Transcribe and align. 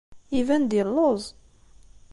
Iban-d 0.39 0.71
yelluẓ. 0.77 1.23